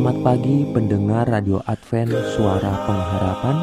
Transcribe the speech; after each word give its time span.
Selamat 0.00 0.32
pagi 0.32 0.64
pendengar 0.64 1.28
Radio 1.28 1.60
Advent 1.68 2.08
Suara 2.32 2.72
Pengharapan. 2.88 3.56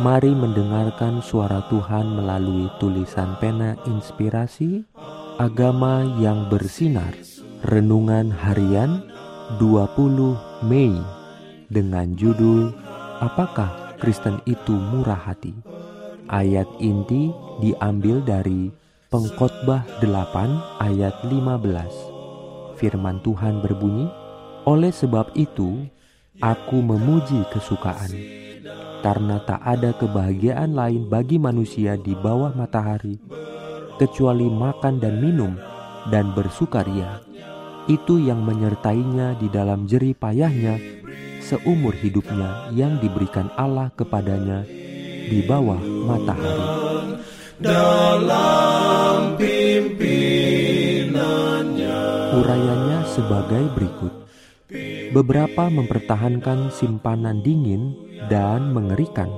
Mari 0.00 0.32
mendengarkan 0.32 1.20
suara 1.20 1.68
Tuhan 1.68 2.16
melalui 2.16 2.72
tulisan 2.80 3.36
pena 3.36 3.76
inspirasi 3.84 4.88
Agama 5.36 6.00
yang 6.16 6.48
bersinar. 6.48 7.12
Renungan 7.60 8.32
harian 8.32 9.04
20 9.60 10.64
Mei 10.64 10.96
Dengan 11.68 12.16
judul 12.16 12.72
Apakah 13.20 14.00
Kristen 14.00 14.40
itu 14.48 14.72
murah 14.72 15.28
hati? 15.28 15.52
Ayat 16.32 16.72
inti 16.80 17.28
diambil 17.60 18.24
dari 18.24 18.72
Pengkhotbah 19.12 19.84
8 20.00 20.08
ayat 20.80 21.20
15 21.28 22.80
Firman 22.80 23.20
Tuhan 23.20 23.60
berbunyi, 23.60 24.08
oleh 24.66 24.90
sebab 24.90 25.30
itu, 25.38 25.86
aku 26.42 26.82
memuji 26.82 27.46
kesukaan, 27.54 28.10
karena 29.00 29.38
tak 29.46 29.62
ada 29.62 29.94
kebahagiaan 29.94 30.74
lain 30.74 31.06
bagi 31.06 31.38
manusia 31.38 31.94
di 31.94 32.18
bawah 32.18 32.50
matahari, 32.50 33.22
kecuali 33.96 34.50
makan 34.50 34.98
dan 34.98 35.22
minum 35.22 35.54
dan 36.10 36.34
bersukaria. 36.34 37.22
Itu 37.86 38.18
yang 38.18 38.42
menyertainya 38.42 39.38
di 39.38 39.46
dalam 39.46 39.86
jerih 39.86 40.18
payahnya 40.18 40.74
seumur 41.38 41.94
hidupnya 41.94 42.74
yang 42.74 42.98
diberikan 42.98 43.46
Allah 43.54 43.94
kepadanya 43.94 44.66
di 45.30 45.46
bawah 45.46 45.78
matahari. 45.78 46.66
Dalam 47.62 49.38
pimpinannya 49.38 52.02
Urayanya 52.36 53.00
sebagai 53.06 53.70
berikut. 53.72 54.12
Beberapa 55.14 55.70
mempertahankan 55.70 56.74
simpanan 56.74 57.38
dingin 57.38 57.94
dan 58.26 58.74
mengerikan, 58.74 59.30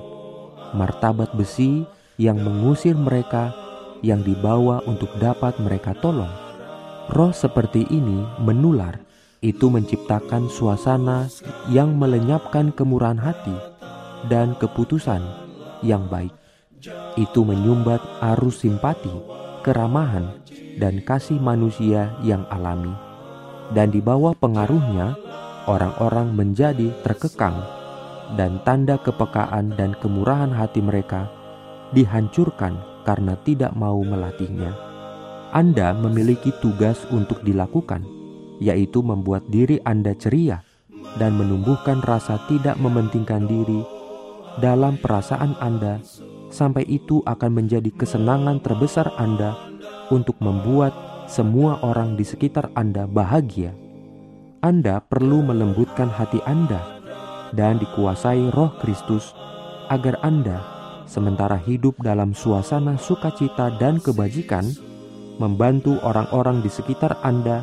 martabat 0.72 1.36
besi 1.36 1.84
yang 2.16 2.40
mengusir 2.40 2.96
mereka 2.96 3.52
yang 4.00 4.24
dibawa 4.24 4.80
untuk 4.88 5.12
dapat 5.20 5.60
mereka 5.60 5.92
tolong. 6.00 6.32
Roh 7.12 7.36
seperti 7.36 7.84
ini 7.92 8.24
menular, 8.40 9.04
itu 9.44 9.68
menciptakan 9.68 10.48
suasana 10.48 11.28
yang 11.68 11.92
melenyapkan 12.00 12.72
kemurahan 12.72 13.20
hati 13.20 13.56
dan 14.32 14.56
keputusan 14.56 15.20
yang 15.84 16.08
baik. 16.08 16.32
Itu 17.20 17.44
menyumbat 17.44 18.00
arus 18.32 18.64
simpati, 18.64 19.12
keramahan, 19.60 20.40
dan 20.80 21.04
kasih 21.04 21.36
manusia 21.36 22.16
yang 22.24 22.48
alami. 22.48 23.07
Dan 23.72 23.92
di 23.92 24.00
bawah 24.00 24.32
pengaruhnya, 24.32 25.16
orang-orang 25.68 26.32
menjadi 26.32 26.88
terkekang 27.04 27.56
dan 28.36 28.60
tanda 28.64 28.96
kepekaan 29.00 29.76
dan 29.76 29.96
kemurahan 30.00 30.52
hati 30.52 30.80
mereka 30.80 31.28
dihancurkan 31.92 32.76
karena 33.04 33.36
tidak 33.44 33.72
mau 33.76 34.00
melatihnya. 34.00 34.72
Anda 35.48 35.96
memiliki 35.96 36.52
tugas 36.60 37.08
untuk 37.08 37.40
dilakukan, 37.40 38.04
yaitu 38.60 39.00
membuat 39.00 39.48
diri 39.48 39.80
Anda 39.80 40.12
ceria 40.12 40.60
dan 41.16 41.40
menumbuhkan 41.40 42.04
rasa 42.04 42.36
tidak 42.52 42.76
mementingkan 42.76 43.48
diri 43.48 43.80
dalam 44.60 45.00
perasaan 45.00 45.56
Anda, 45.56 46.04
sampai 46.52 46.84
itu 46.84 47.24
akan 47.24 47.64
menjadi 47.64 47.88
kesenangan 47.96 48.60
terbesar 48.60 49.08
Anda 49.16 49.56
untuk 50.12 50.36
membuat 50.44 50.92
semua 51.28 51.76
orang 51.84 52.16
di 52.16 52.24
sekitar 52.24 52.72
Anda 52.72 53.04
bahagia. 53.04 53.76
Anda 54.64 55.04
perlu 55.04 55.44
melembutkan 55.44 56.08
hati 56.08 56.40
Anda 56.48 56.80
dan 57.52 57.76
dikuasai 57.78 58.48
Roh 58.56 58.72
Kristus 58.80 59.36
agar 59.92 60.16
Anda, 60.24 60.58
sementara 61.04 61.60
hidup 61.60 62.00
dalam 62.00 62.32
suasana 62.32 62.96
sukacita 62.96 63.76
dan 63.76 64.00
kebajikan, 64.00 64.72
membantu 65.36 66.00
orang-orang 66.00 66.64
di 66.64 66.72
sekitar 66.72 67.20
Anda 67.20 67.62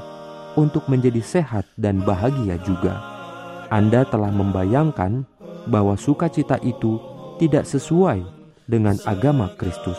untuk 0.55 0.85
menjadi 0.85 1.19
sehat 1.25 1.65
dan 1.75 2.05
bahagia 2.05 2.61
juga. 2.61 3.01
Anda 3.73 4.05
telah 4.05 4.29
membayangkan 4.29 5.25
bahwa 5.67 5.97
sukacita 5.97 6.61
itu 6.61 7.01
tidak 7.41 7.65
sesuai 7.65 8.21
dengan 8.69 8.95
agama 9.09 9.51
Kristus. 9.57 9.97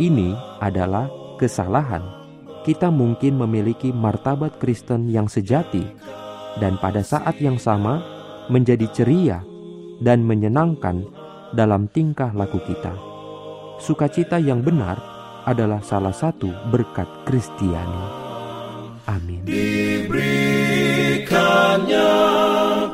Ini 0.00 0.32
adalah 0.64 1.06
kesalahan. 1.36 2.25
Kita 2.66 2.90
mungkin 2.90 3.38
memiliki 3.38 3.94
martabat 3.94 4.58
Kristen 4.58 5.06
yang 5.06 5.30
sejati 5.30 5.86
dan 6.58 6.74
pada 6.82 7.06
saat 7.06 7.38
yang 7.38 7.62
sama 7.62 8.02
menjadi 8.50 8.90
ceria 8.90 9.38
dan 10.02 10.26
menyenangkan 10.26 11.06
dalam 11.54 11.86
tingkah 11.94 12.34
laku 12.34 12.58
kita. 12.66 12.90
Sukacita 13.78 14.42
yang 14.42 14.66
benar 14.66 14.98
adalah 15.46 15.78
salah 15.78 16.10
satu 16.10 16.50
berkat 16.74 17.06
Kristiani. 17.22 18.26
Amin. 19.06 19.46
diberikannya 19.46 22.10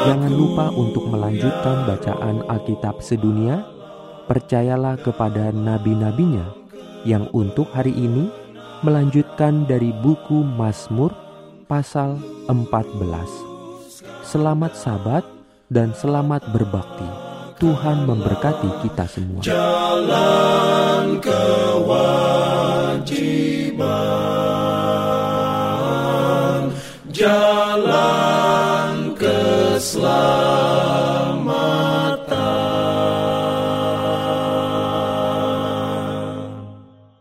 Jangan 0.02 0.34
lupa 0.34 0.66
untuk 0.74 1.06
melanjutkan 1.06 1.86
bacaan 1.86 2.42
Alkitab 2.50 2.98
sedunia. 2.98 3.62
Percayalah 4.26 4.98
kepada 4.98 5.54
nabi-nabinya 5.54 6.42
yang 7.06 7.30
untuk 7.30 7.70
hari 7.70 7.94
ini 7.94 8.26
melanjutkan 8.82 9.62
dari 9.62 9.94
buku 10.02 10.42
Mazmur 10.42 11.14
pasal 11.70 12.18
14. 12.50 14.26
Selamat 14.26 14.74
sabat 14.74 15.22
dan 15.70 15.94
selamat 15.94 16.50
berbakti. 16.50 17.06
Tuhan 17.62 18.02
memberkati 18.02 18.82
kita 18.82 19.06
semua. 19.06 19.38
jalan 19.46 21.22
Islam. 29.82 30.51